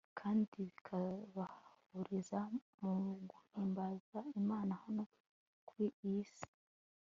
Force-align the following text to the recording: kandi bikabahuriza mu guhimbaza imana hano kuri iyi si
kandi 0.19 0.47
bikabahuriza 0.67 2.39
mu 2.81 2.93
guhimbaza 3.29 4.19
imana 4.41 4.73
hano 4.83 5.03
kuri 5.67 5.87
iyi 6.07 6.23
si 6.33 6.45